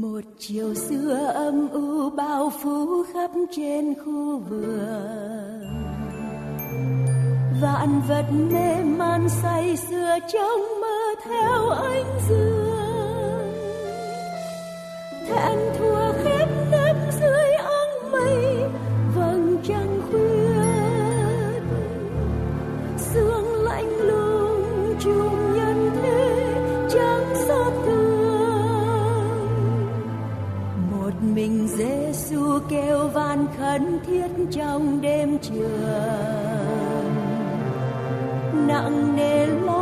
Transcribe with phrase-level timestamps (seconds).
[0.00, 5.60] Một chiều xưa âm u bao phủ khắp trên khu vườn.
[7.62, 13.54] Vạn vật mê man say sưa trong mơ theo ánh dương.
[15.28, 15.85] Thẹn thua
[32.28, 37.14] Giêsu kêu van khẩn thiết trong đêm trường.
[38.66, 39.75] Nặng nề lo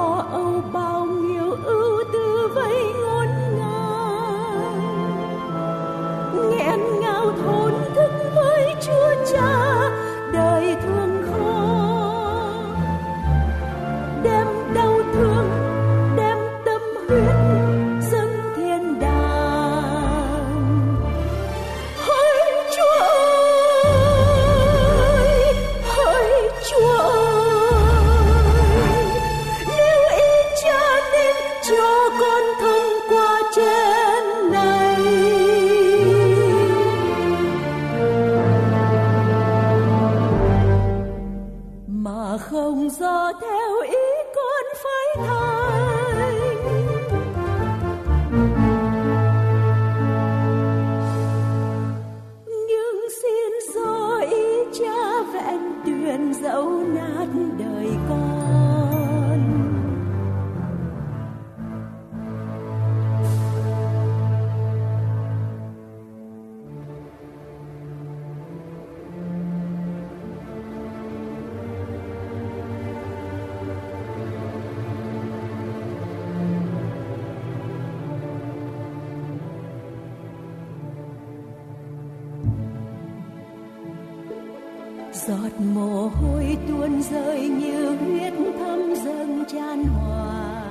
[85.29, 90.65] giọt mồ hôi tuôn rơi như huyết thấm dâng chan hòa.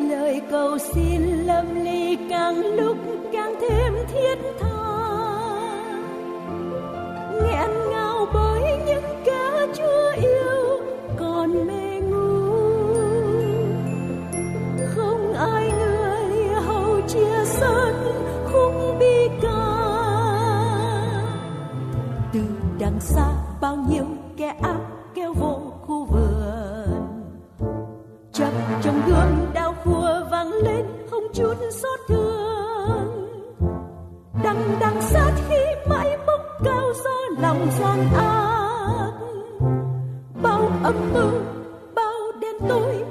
[0.00, 2.96] Lời cầu xin lâm ly càng lúc
[23.64, 24.04] bao nhiêu
[24.36, 24.76] kẻ ác
[25.14, 27.06] kéo vô khu vườn.
[28.32, 28.52] Chập
[28.82, 33.28] trong gương đau khua vang lên không chút xót thương.
[34.42, 35.56] Đằng đằng sát khi
[35.88, 39.12] mãi bốc cao do lòng gian ác.
[40.42, 41.40] Bao âm mưu,
[41.94, 43.03] bao đen tối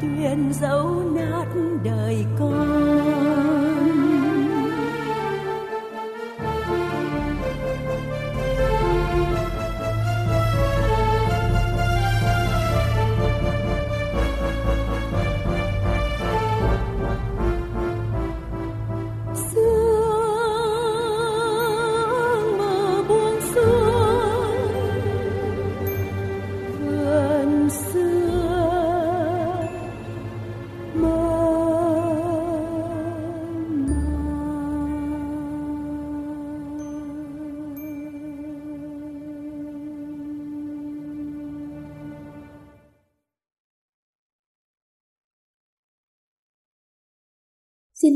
[0.00, 1.46] tuyên dấu nát
[1.84, 2.07] đời.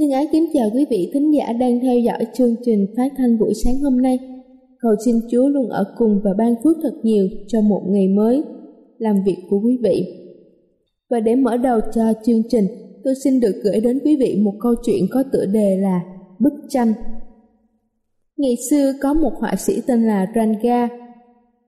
[0.03, 3.39] Thân ái kính chào quý vị thính giả đang theo dõi chương trình phát thanh
[3.39, 4.19] buổi sáng hôm nay.
[4.79, 8.43] Cầu xin Chúa luôn ở cùng và ban phước thật nhiều cho một ngày mới
[8.99, 10.07] làm việc của quý vị.
[11.11, 12.65] Và để mở đầu cho chương trình,
[13.05, 16.01] tôi xin được gửi đến quý vị một câu chuyện có tựa đề là
[16.39, 16.93] Bức tranh.
[18.37, 20.89] Ngày xưa có một họa sĩ tên là Ranga,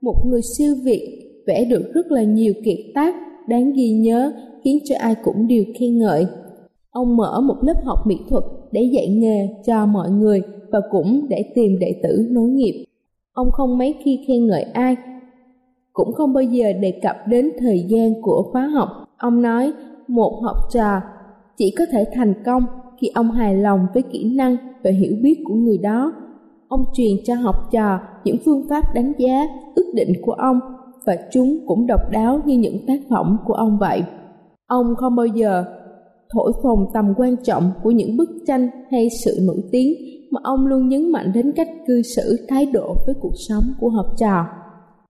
[0.00, 3.14] một người siêu việt vẽ được rất là nhiều kiệt tác
[3.48, 4.32] đáng ghi nhớ
[4.64, 6.26] khiến cho ai cũng đều khen ngợi.
[6.94, 10.42] Ông mở một lớp học mỹ thuật để dạy nghề cho mọi người
[10.72, 12.84] và cũng để tìm đệ tử nối nghiệp.
[13.32, 14.96] Ông không mấy khi khen ngợi ai,
[15.92, 18.88] cũng không bao giờ đề cập đến thời gian của khóa học.
[19.18, 19.72] Ông nói
[20.08, 21.00] một học trò
[21.56, 22.62] chỉ có thể thành công
[23.00, 26.12] khi ông hài lòng với kỹ năng và hiểu biết của người đó.
[26.68, 30.60] Ông truyền cho học trò những phương pháp đánh giá, ước định của ông
[31.06, 34.02] và chúng cũng độc đáo như những tác phẩm của ông vậy.
[34.66, 35.64] Ông không bao giờ
[36.34, 39.94] thổi phồng tầm quan trọng của những bức tranh hay sự nổi tiếng
[40.30, 43.88] mà ông luôn nhấn mạnh đến cách cư xử thái độ với cuộc sống của
[43.88, 44.46] học trò.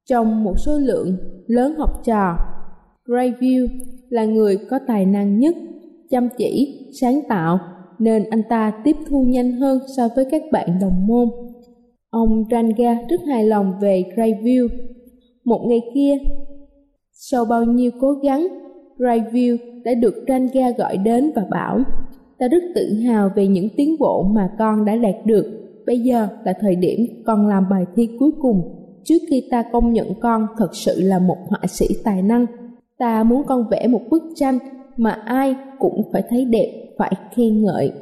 [0.09, 1.17] Trong một số lượng
[1.47, 2.37] lớn học trò,
[3.07, 3.69] Grayview
[4.09, 5.57] là người có tài năng nhất,
[6.11, 7.59] chăm chỉ, sáng tạo
[7.99, 11.29] nên anh ta tiếp thu nhanh hơn so với các bạn đồng môn.
[12.11, 14.69] Ông Ranga rất hài lòng về Grayview.
[15.45, 16.19] Một ngày kia,
[17.13, 18.49] sau bao nhiêu cố gắng,
[18.99, 21.85] Grayview đã được Ranga gọi đến và bảo
[22.39, 25.45] Ta rất tự hào về những tiến bộ mà con đã đạt được.
[25.87, 28.63] Bây giờ là thời điểm con làm bài thi cuối cùng
[29.05, 32.47] trước khi ta công nhận con thật sự là một họa sĩ tài năng.
[32.99, 34.59] Ta muốn con vẽ một bức tranh
[34.97, 37.93] mà ai cũng phải thấy đẹp, phải khen ngợi.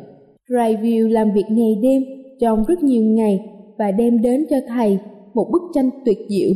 [0.48, 2.02] Rayville làm việc ngày đêm
[2.40, 3.40] trong rất nhiều ngày
[3.78, 4.98] và đem đến cho thầy
[5.34, 6.50] một bức tranh tuyệt diệu.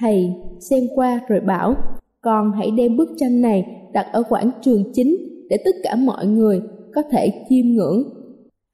[0.00, 0.32] Thầy
[0.70, 1.74] xem qua rồi bảo,
[2.20, 5.16] con hãy đem bức tranh này đặt ở quảng trường chính
[5.50, 6.60] để tất cả mọi người
[6.94, 8.02] có thể chiêm ngưỡng.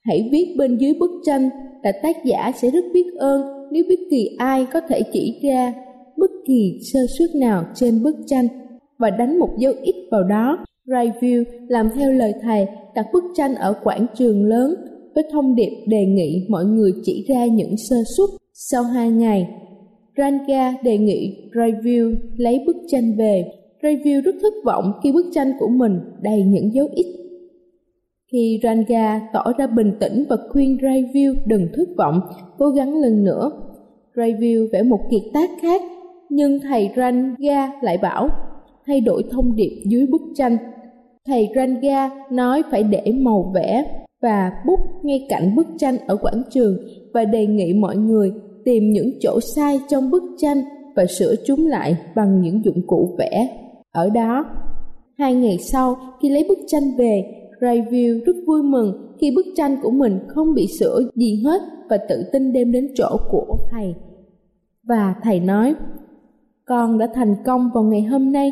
[0.05, 1.51] Hãy viết bên dưới bức tranh
[1.83, 3.43] là tác giả sẽ rất biết ơn
[3.73, 5.75] nếu bất kỳ ai có thể chỉ ra
[6.17, 8.47] bất kỳ sơ suất nào trên bức tranh
[8.99, 10.65] và đánh một dấu ít vào đó.
[10.87, 14.75] Rayville làm theo lời thầy đặt bức tranh ở quảng trường lớn
[15.15, 18.29] với thông điệp đề nghị mọi người chỉ ra những sơ suất.
[18.53, 19.49] Sau hai ngày,
[20.17, 23.64] Ranga đề nghị Rayville lấy bức tranh về.
[23.85, 27.07] Review rất thất vọng khi bức tranh của mình đầy những dấu ít.
[28.33, 32.21] Khi Ranga tỏ ra bình tĩnh và khuyên Review đừng thất vọng,
[32.59, 33.51] cố gắng lần nữa,
[34.15, 35.83] Review vẽ một kiệt tác khác,
[36.29, 38.29] nhưng thầy Ranga lại bảo
[38.87, 40.57] thay đổi thông điệp dưới bức tranh.
[41.27, 43.85] Thầy Ranga nói phải để màu vẽ
[44.23, 46.77] và bút ngay cạnh bức tranh ở quảng trường
[47.15, 48.33] và đề nghị mọi người
[48.65, 50.63] tìm những chỗ sai trong bức tranh
[50.97, 53.64] và sửa chúng lại bằng những dụng cụ vẽ.
[53.95, 54.45] Ở đó,
[55.19, 57.25] hai ngày sau khi lấy bức tranh về,
[57.61, 61.99] Rayville rất vui mừng khi bức tranh của mình không bị sửa gì hết và
[62.09, 63.95] tự tin đem đến chỗ của thầy.
[64.83, 65.75] Và thầy nói,
[66.67, 68.51] con đã thành công vào ngày hôm nay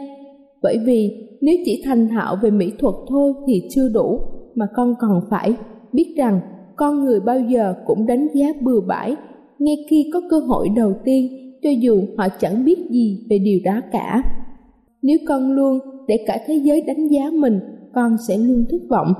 [0.62, 4.20] bởi vì nếu chỉ thành thạo về mỹ thuật thôi thì chưa đủ
[4.54, 5.54] mà con còn phải
[5.92, 6.40] biết rằng
[6.76, 9.16] con người bao giờ cũng đánh giá bừa bãi
[9.58, 11.28] ngay khi có cơ hội đầu tiên
[11.62, 14.22] cho dù họ chẳng biết gì về điều đó cả
[15.02, 15.78] nếu con luôn
[16.08, 17.60] để cả thế giới đánh giá mình,
[17.94, 19.12] con sẽ luôn thất vọng.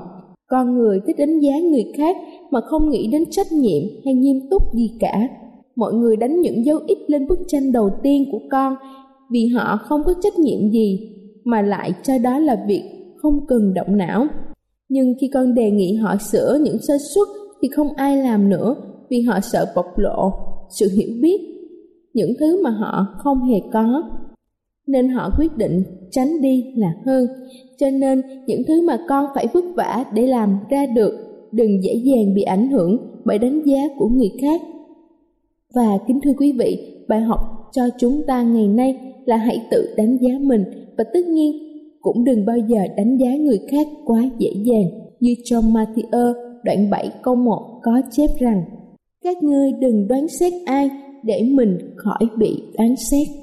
[0.47, 2.17] Con người thích đánh giá người khác
[2.51, 5.27] mà không nghĩ đến trách nhiệm hay nghiêm túc gì cả.
[5.75, 8.75] Mọi người đánh những dấu ít lên bức tranh đầu tiên của con
[9.31, 11.09] vì họ không có trách nhiệm gì,
[11.43, 12.83] mà lại cho đó là việc
[13.17, 14.27] không cần động não.
[14.89, 17.27] Nhưng khi con đề nghị họ sửa những sơ suất
[17.61, 18.75] thì không ai làm nữa
[19.09, 20.31] vì họ sợ bộc lộ
[20.79, 21.39] sự hiểu biết,
[22.13, 24.03] những thứ mà họ không hề có
[24.87, 27.27] nên họ quyết định tránh đi là hơn.
[27.77, 31.11] Cho nên, những thứ mà con phải vất vả để làm ra được
[31.51, 34.61] đừng dễ dàng bị ảnh hưởng bởi đánh giá của người khác.
[35.75, 37.39] Và kính thưa quý vị, bài học
[37.71, 40.63] cho chúng ta ngày nay là hãy tự đánh giá mình
[40.97, 41.51] và tất nhiên
[42.01, 44.85] cũng đừng bao giờ đánh giá người khác quá dễ dàng.
[45.19, 48.63] Như trong Matthew đoạn 7 câu 1 có chép rằng,
[49.23, 50.89] các ngươi đừng đoán xét ai
[51.23, 53.42] để mình khỏi bị đoán xét.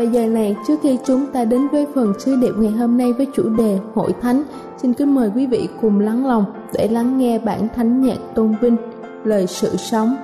[0.00, 3.12] và giờ này trước khi chúng ta đến với phần sứ điệp ngày hôm nay
[3.12, 4.42] với chủ đề Hội Thánh,
[4.82, 8.54] xin kính mời quý vị cùng lắng lòng để lắng nghe bản thánh nhạc tôn
[8.60, 8.76] vinh,
[9.24, 10.16] lời sự sống.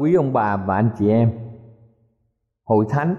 [0.00, 1.30] Quý ông bà và anh chị em.
[2.64, 3.14] Hội Thánh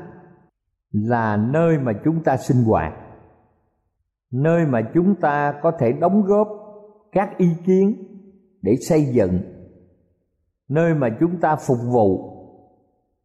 [0.91, 2.93] là nơi mà chúng ta sinh hoạt,
[4.31, 6.47] nơi mà chúng ta có thể đóng góp
[7.11, 7.95] các ý kiến
[8.61, 9.39] để xây dựng,
[10.69, 12.37] nơi mà chúng ta phục vụ,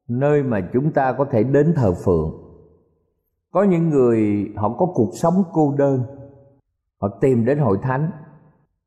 [0.08, 2.30] nơi mà chúng ta có thể đến thờ phượng.
[3.50, 6.02] Có những người họ có cuộc sống cô đơn,
[7.00, 8.10] họ tìm đến hội thánh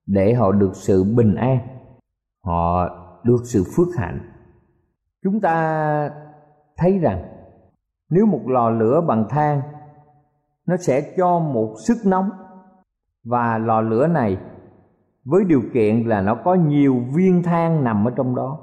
[0.05, 1.57] để họ được sự bình an,
[2.41, 2.89] họ
[3.23, 4.28] được sự phước hạnh
[5.23, 6.11] chúng ta
[6.77, 7.25] thấy rằng
[8.09, 9.61] nếu một lò lửa bằng than,
[10.67, 12.29] nó sẽ cho một sức nóng.
[13.23, 14.37] Và lò lửa này
[15.25, 18.59] với điều kiện là nó có nhiều viên than nằm ở trong đó.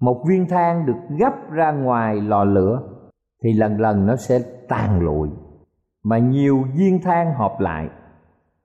[0.00, 2.82] Một viên than được gấp ra ngoài lò lửa
[3.42, 4.38] thì lần lần nó sẽ
[4.68, 5.28] tàn lụi.
[6.04, 7.88] Mà nhiều viên than hợp lại,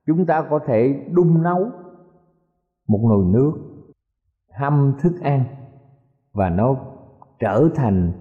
[0.08, 1.70] chúng ta có thể đun nấu
[2.88, 3.54] một nồi nước,
[4.60, 5.61] hâm thức ăn
[6.34, 6.76] và nó
[7.40, 8.12] trở thành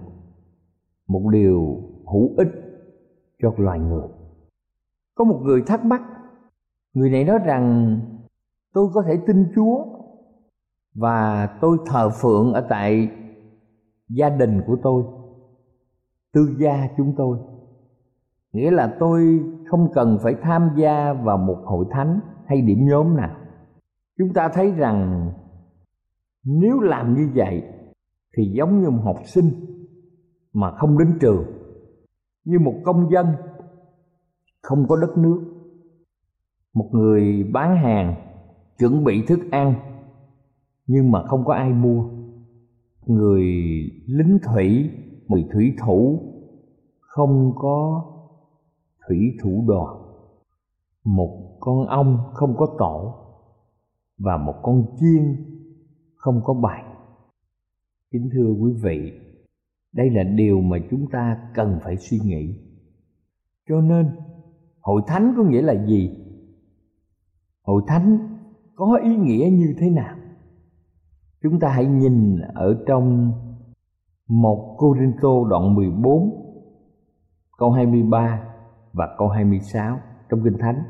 [1.07, 1.77] một điều
[2.13, 2.47] hữu ích
[3.41, 4.07] cho loài người.
[5.15, 6.01] Có một người thắc mắc,
[6.93, 7.99] người này nói rằng,
[8.73, 9.85] tôi có thể tin chúa
[10.95, 13.09] và tôi thờ phượng ở tại
[14.09, 15.03] gia đình của tôi,
[16.33, 17.37] tư gia chúng tôi.
[18.53, 23.17] Nghĩa là tôi không cần phải tham gia vào một hội thánh hay điểm nhóm
[23.17, 23.35] nào.
[24.17, 25.31] Chúng ta thấy rằng
[26.43, 27.63] nếu làm như vậy
[28.37, 29.51] thì giống như một học sinh
[30.53, 31.43] mà không đến trường,
[32.45, 33.27] như một công dân
[34.61, 35.41] không có đất nước,
[36.73, 38.15] một người bán hàng,
[38.79, 39.73] chuẩn bị thức ăn
[40.87, 42.09] nhưng mà không có ai mua,
[43.05, 43.43] người
[44.07, 44.89] lính thủy
[45.31, 46.19] người thủy thủ,
[46.99, 48.05] không có
[49.07, 49.97] thủy thủ đoàn,
[51.03, 53.15] một con ong không có tổ
[54.17, 55.35] và một con chiên
[56.15, 56.83] không có bài
[58.11, 59.11] kính thưa quý vị,
[59.93, 62.59] đây là điều mà chúng ta cần phải suy nghĩ.
[63.69, 64.09] Cho nên,
[64.81, 66.09] hội thánh có nghĩa là gì?
[67.63, 68.17] Hội thánh
[68.75, 70.15] có ý nghĩa như thế nào?
[71.43, 73.31] Chúng ta hãy nhìn ở trong
[74.29, 76.29] một Cô Rinh Tô đoạn 14
[77.57, 78.43] câu 23
[78.93, 80.83] và câu 26 trong Kinh Thánh.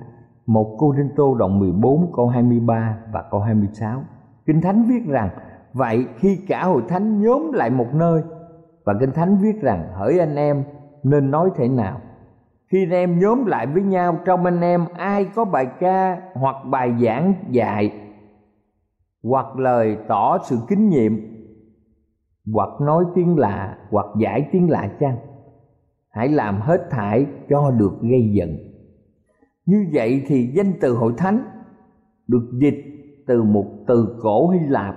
[0.46, 4.04] Một Cô Rinh Tô đoạn 14 câu 23 và câu 26
[4.46, 5.30] Kinh Thánh viết rằng
[5.74, 8.22] Vậy khi cả hội thánh nhóm lại một nơi,
[8.86, 10.64] Và Kinh Thánh viết rằng, Hỡi anh em,
[11.04, 12.02] nên nói thế nào?
[12.72, 16.56] Khi anh em nhóm lại với nhau, Trong anh em ai có bài ca Hoặc
[16.66, 17.92] bài giảng dạy,
[19.24, 21.18] Hoặc lời tỏ sự kính nhiệm,
[22.54, 25.16] Hoặc nói tiếng lạ, Hoặc giải tiếng lạ chăng?
[26.10, 28.58] Hãy làm hết thải cho được gây giận.
[29.66, 31.44] Như vậy thì danh từ hội thánh
[32.28, 32.84] Được dịch
[33.28, 34.96] từ một từ cổ Hy Lạp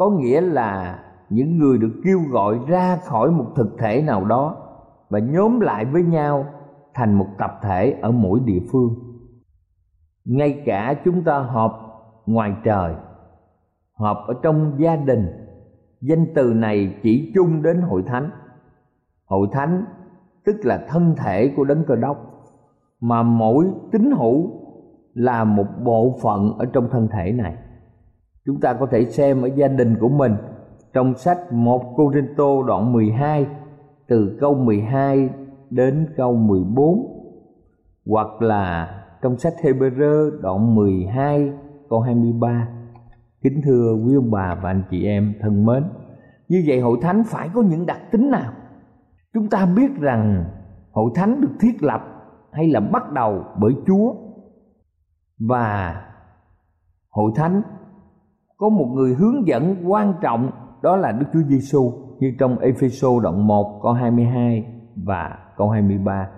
[0.00, 0.98] có nghĩa là
[1.30, 4.56] những người được kêu gọi ra khỏi một thực thể nào đó
[5.08, 6.46] và nhóm lại với nhau
[6.94, 8.94] thành một tập thể ở mỗi địa phương.
[10.24, 11.72] Ngay cả chúng ta họp
[12.26, 12.94] ngoài trời,
[13.92, 15.26] họp ở trong gia đình,
[16.00, 18.30] danh từ này chỉ chung đến hội thánh.
[19.26, 19.84] Hội thánh
[20.44, 22.16] tức là thân thể của đấng cơ đốc,
[23.00, 24.50] mà mỗi tín hữu
[25.14, 27.56] là một bộ phận ở trong thân thể này.
[28.46, 30.32] Chúng ta có thể xem ở gia đình của mình
[30.92, 33.46] trong sách 1 Corinto đoạn 12
[34.08, 35.30] từ câu 12
[35.70, 37.20] đến câu 14
[38.06, 38.90] hoặc là
[39.22, 41.52] trong sách Hebrew đoạn 12
[41.90, 42.68] câu 23.
[43.42, 45.84] Kính thưa quý ông bà và anh chị em thân mến,
[46.48, 48.52] như vậy hội thánh phải có những đặc tính nào?
[49.34, 50.44] Chúng ta biết rằng
[50.92, 52.00] hội thánh được thiết lập
[52.52, 54.14] hay là bắt đầu bởi Chúa
[55.48, 56.02] và
[57.10, 57.62] hội thánh
[58.60, 60.50] có một người hướng dẫn quan trọng,
[60.82, 64.64] đó là Đức Chúa Giêsu như trong Epheso đoạn 1 câu 22
[64.96, 66.28] và câu 23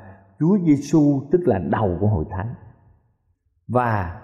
[0.41, 2.55] Chúa Giêsu tức là đầu của hội thánh.
[3.69, 4.21] Và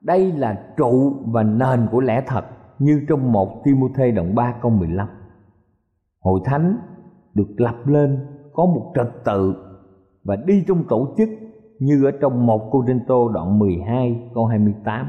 [0.00, 2.44] đây là trụ và nền của lẽ thật,
[2.78, 5.08] như trong một Timôthê đoạn 3 câu 15
[6.20, 6.76] Hội thánh
[7.34, 9.54] được lập lên, có một trật tự
[10.24, 11.28] và đi trong tổ chức,
[11.78, 15.06] như ở trong một Cô Tô đoạn 12 câu 28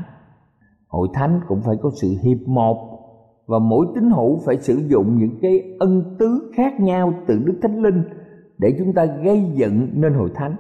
[0.94, 3.00] hội thánh cũng phải có sự hiệp một
[3.46, 7.60] và mỗi tín hữu phải sử dụng những cái ân tứ khác nhau từ đức
[7.62, 8.04] thánh linh
[8.58, 10.56] để chúng ta gây dựng nên hội thánh.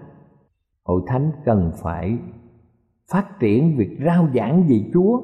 [0.83, 2.17] Hội thánh cần phải
[3.11, 5.21] phát triển việc rao giảng về chúa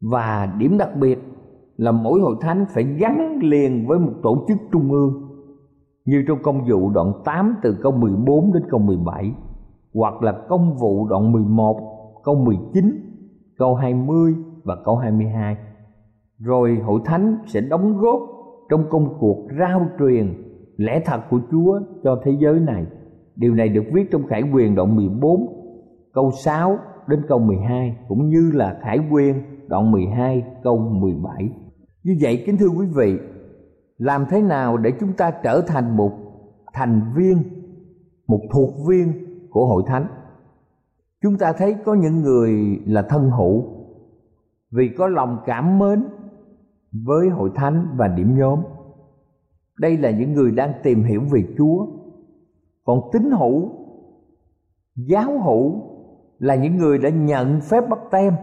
[0.00, 1.18] và điểm đặc biệt
[1.76, 5.22] là mỗi hội thánh phải gắn liền với một tổ chức trung ương.
[6.04, 9.32] Như trong công vụ đoạn 8 từ câu 14 đến câu 17
[9.94, 11.76] hoặc là công vụ đoạn 11
[12.24, 13.05] câu 19
[13.58, 15.56] câu 20 và câu 22.
[16.38, 18.20] Rồi hội thánh sẽ đóng góp
[18.70, 20.34] trong công cuộc rao truyền
[20.76, 22.86] lẽ thật của Chúa cho thế giới này.
[23.36, 25.56] Điều này được viết trong Khải Quyền đoạn 14
[26.14, 31.50] câu 6 đến câu 12 cũng như là Khải Quyền đoạn 12 câu 17.
[32.04, 33.18] Như vậy kính thưa quý vị,
[33.98, 36.12] làm thế nào để chúng ta trở thành một
[36.72, 37.42] thành viên,
[38.26, 39.12] một thuộc viên
[39.50, 40.06] của hội thánh?
[41.22, 43.64] Chúng ta thấy có những người là thân hữu
[44.70, 46.04] vì có lòng cảm mến
[46.92, 48.60] với hội thánh và điểm nhóm.
[49.78, 51.86] Đây là những người đang tìm hiểu về Chúa.
[52.84, 53.70] Còn tín hữu,
[54.94, 55.82] giáo hữu
[56.38, 58.34] là những người đã nhận phép bắt tem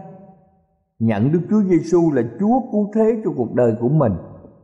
[0.98, 4.12] nhận Đức Chúa Giêsu là Chúa cứu thế cho cuộc đời của mình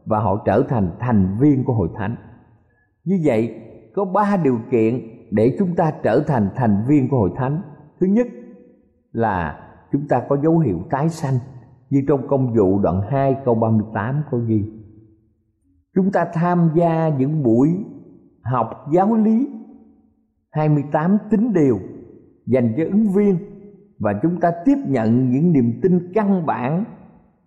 [0.07, 2.17] và họ trở thành thành viên của hội thánh.
[3.05, 3.55] Như vậy
[3.95, 7.63] có ba điều kiện để chúng ta trở thành thành viên của hội thánh.
[8.01, 8.27] Thứ nhất
[9.13, 11.35] là chúng ta có dấu hiệu tái sanh
[11.91, 14.65] như trong công vụ đoạn 2 câu 38 có ghi.
[15.95, 17.85] Chúng ta tham gia những buổi
[18.43, 19.49] học giáo lý
[20.51, 21.79] 28 tín điều
[22.47, 23.39] dành cho ứng viên
[23.99, 26.85] và chúng ta tiếp nhận những niềm tin căn bản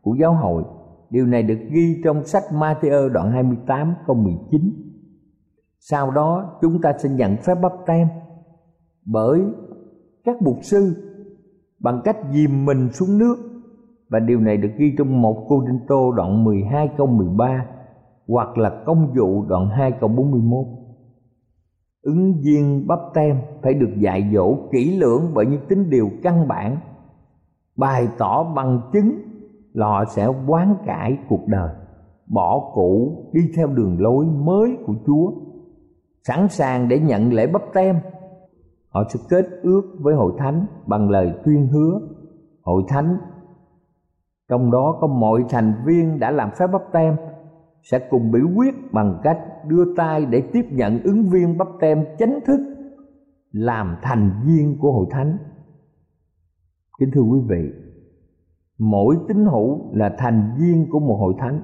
[0.01, 0.63] của giáo hội.
[1.09, 4.61] Điều này được ghi trong sách Matthew đoạn 28 câu 19.
[5.79, 8.07] Sau đó chúng ta sẽ nhận phép bắp tem
[9.05, 9.41] bởi
[10.25, 10.95] các mục sư
[11.79, 13.35] bằng cách dìm mình xuống nước.
[14.09, 17.65] Và điều này được ghi trong một Cô Đinh Tô đoạn 12 câu 13
[18.27, 20.65] hoặc là công vụ đoạn 2 câu 41
[22.03, 26.47] ứng viên bắp tem phải được dạy dỗ kỹ lưỡng bởi những tín điều căn
[26.47, 26.77] bản,
[27.75, 29.11] bày tỏ bằng chứng
[29.73, 31.69] là họ sẽ quán cải cuộc đời,
[32.27, 35.31] bỏ cũ, đi theo đường lối mới của chúa.
[36.27, 37.95] Sẵn sàng để nhận lễ bắp tem
[38.93, 41.99] họ sẽ kết ước với hội thánh bằng lời tuyên hứa.
[42.61, 43.17] Hội thánh,
[44.49, 47.15] trong đó có mọi thành viên đã làm phép bắp tem
[47.83, 52.05] sẽ cùng biểu quyết bằng cách đưa tay để tiếp nhận ứng viên bắp tem
[52.19, 52.59] chánh thức
[53.51, 55.37] làm thành viên của hội thánh.
[56.99, 57.71] Kính thưa quý vị,
[58.79, 61.61] mỗi tín hữu là thành viên của một hội thánh.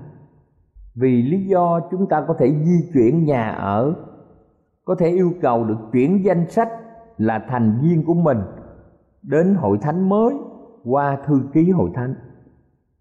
[0.96, 3.96] Vì lý do chúng ta có thể di chuyển nhà ở,
[4.86, 6.70] có thể yêu cầu được chuyển danh sách
[7.20, 8.38] là thành viên của mình
[9.24, 10.34] đến hội thánh mới
[10.86, 12.16] qua thư ký hội thánh.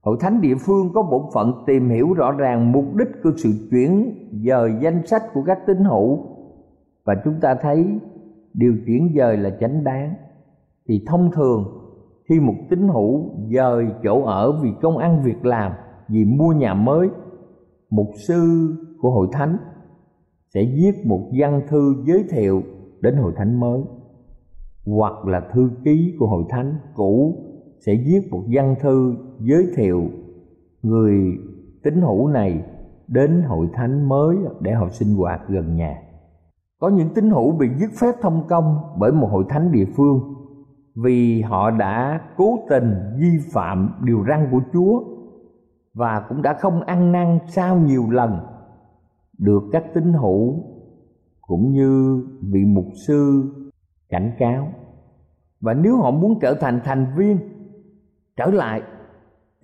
[0.02, 3.50] Hội thánh địa phương có bổn phận tìm hiểu rõ ràng mục đích của sự
[3.70, 4.14] chuyển
[4.46, 6.18] dời danh sách của các tín hữu.
[7.04, 8.00] Và chúng ta thấy
[8.54, 10.14] điều chuyển dời là chánh đáng.
[10.88, 11.64] Thì thông thường,
[12.28, 15.72] khi một tín hữu dời chỗ ở vì công ăn việc làm,
[16.08, 17.08] vì mua nhà mới,
[17.90, 19.56] mục sư của hội thánh
[20.54, 22.62] sẽ viết một văn thư giới thiệu
[23.00, 23.82] đến hội thánh mới
[24.96, 27.36] hoặc là thư ký của hội thánh cũ
[27.86, 30.02] sẽ viết một văn thư giới thiệu
[30.82, 31.38] người
[31.82, 32.64] tín hữu này
[33.08, 36.02] đến hội thánh mới để họ sinh hoạt gần nhà.
[36.80, 40.34] Có những tín hữu bị dứt phép thông công bởi một hội thánh địa phương
[40.94, 45.04] vì họ đã cố tình vi phạm điều răn của Chúa
[45.94, 48.38] và cũng đã không ăn năn sau nhiều lần
[49.38, 50.64] được các tín hữu
[51.40, 53.44] cũng như vị mục sư
[54.08, 54.68] cảnh cáo.
[55.60, 57.38] Và nếu họ muốn trở thành thành viên,
[58.36, 58.82] trở lại,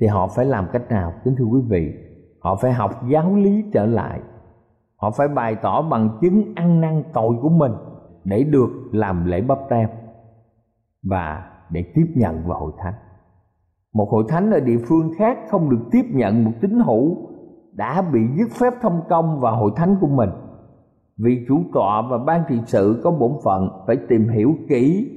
[0.00, 1.12] thì họ phải làm cách nào?
[1.24, 1.94] Kính thưa quý vị,
[2.40, 4.20] họ phải học giáo lý trở lại.
[4.96, 7.72] Họ phải bày tỏ bằng chứng ăn năn tội của mình
[8.24, 9.88] để được làm lễ bắp tem
[11.02, 12.94] và để tiếp nhận vào hội thánh.
[13.94, 17.16] Một hội thánh ở địa phương khác không được tiếp nhận một tín hữu
[17.72, 20.30] đã bị dứt phép thông công vào hội thánh của mình
[21.18, 25.10] vì chủ tọa và ban trị sự có bổn phận phải tìm hiểu kỹ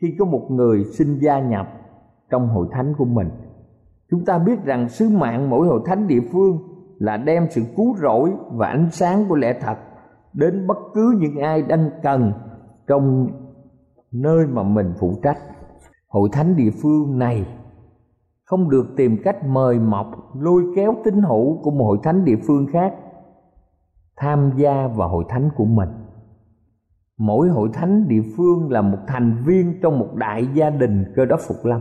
[0.00, 1.66] khi có một người xin gia nhập
[2.30, 3.28] trong hội thánh của mình.
[4.10, 6.58] Chúng ta biết rằng sứ mạng mỗi hội thánh địa phương
[6.98, 9.78] là đem sự cứu rỗi và ánh sáng của lẽ thật
[10.32, 12.32] đến bất cứ những ai đang cần
[12.86, 13.28] trong
[14.12, 15.38] nơi mà mình phụ trách.
[16.08, 17.46] Hội thánh địa phương này
[18.44, 22.36] không được tìm cách mời mọc lôi kéo tín hữu của một hội thánh địa
[22.46, 22.94] phương khác
[24.22, 25.88] tham gia vào hội thánh của mình.
[27.18, 31.24] Mỗi hội thánh địa phương là một thành viên trong một đại gia đình cơ
[31.24, 31.80] đốc phục lâm,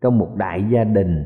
[0.00, 1.24] trong một đại gia đình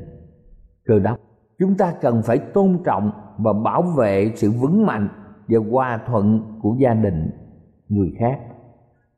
[0.87, 1.19] cơ đốc.
[1.59, 5.09] Chúng ta cần phải tôn trọng và bảo vệ sự vững mạnh
[5.49, 7.31] và hòa thuận của gia đình
[7.89, 8.41] người khác.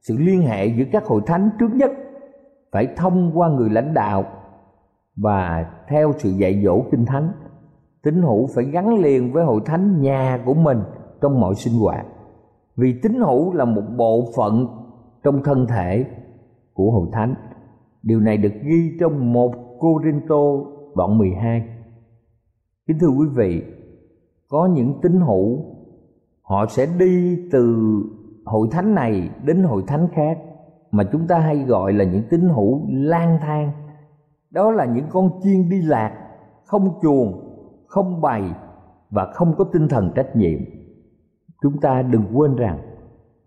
[0.01, 1.91] Sự liên hệ giữa các hội thánh trước nhất
[2.73, 4.25] phải thông qua người lãnh đạo
[5.17, 7.33] và theo sự dạy dỗ kinh thánh.
[8.03, 10.79] Tín hữu phải gắn liền với hội thánh nhà của mình
[11.25, 12.07] trong mọi sinh hoạt.
[12.77, 14.67] Vì tín hữu là một bộ phận
[15.23, 16.05] trong thân thể
[16.75, 17.35] của hội thánh.
[18.03, 20.45] Điều này được ghi trong một Corinto
[20.97, 21.63] đoạn 12
[22.87, 23.63] kính thưa quý vị,
[24.49, 25.59] có những tín hữu,
[26.43, 27.77] họ sẽ đi từ
[28.45, 30.39] hội thánh này đến hội thánh khác,
[30.91, 33.73] mà chúng ta hay gọi là những tín hữu lang thang.
[34.51, 36.13] Đó là những con chiên đi lạc,
[36.65, 37.41] không chuồng,
[37.87, 38.43] không bày
[39.11, 40.59] và không có tinh thần trách nhiệm
[41.65, 42.79] chúng ta đừng quên rằng,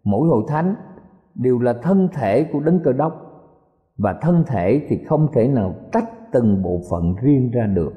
[0.03, 0.75] mỗi hội thánh
[1.35, 3.13] đều là thân thể của đấng cơ đốc.
[3.97, 7.93] Và thân thể thì không thể nào tách từng bộ phận riêng ra được.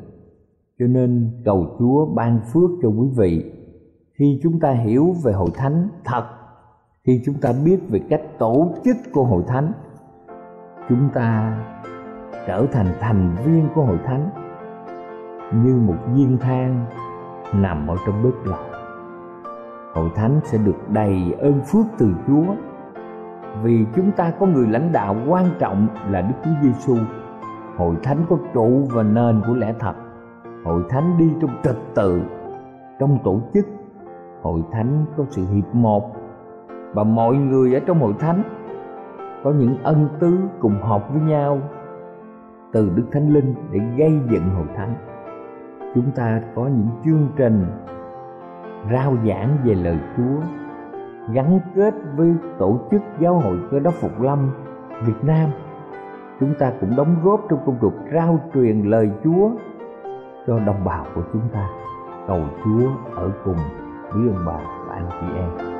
[0.78, 3.52] Cho nên cầu chúa ban phước cho quý vị.
[4.18, 6.24] Khi chúng ta hiểu về hội thánh thật,
[7.04, 9.72] khi chúng ta biết về cách tổ chức của hội thánh,
[10.88, 11.58] chúng ta
[12.46, 14.30] trở thành thành viên của hội thánh
[15.64, 16.86] như một viên than
[17.54, 18.69] nằm ở trong bếp lò
[19.94, 22.54] hội thánh sẽ được đầy ơn phước từ chúa.
[23.62, 26.96] Vì chúng ta có người lãnh đạo quan trọng là đức chúa giêsu
[27.80, 29.94] hội thánh có trụ và nền của lẽ thật.
[30.64, 32.22] Hội thánh đi trong trật tự,
[32.98, 33.66] trong tổ chức.
[34.42, 36.16] Hội thánh có sự hiệp một.
[36.94, 38.42] Và mọi người ở trong hội thánh
[39.44, 41.58] có những ân tứ cùng họp với nhau
[42.72, 44.94] từ đức thánh linh để gây dựng hội thánh.
[45.94, 47.66] Chúng ta có những chương trình
[48.92, 50.40] rao giảng về lời chúa,
[51.32, 54.50] gắn kết với tổ chức giáo hội cơ đốc phục lâm
[55.02, 55.50] việt nam.
[56.40, 59.50] Chúng ta cũng đóng góp trong công cuộc rao truyền lời chúa
[60.46, 61.68] cho đồng bào của chúng ta.
[62.26, 63.58] Cầu chúa ở cùng
[64.12, 65.79] với ông bà và anh chị em.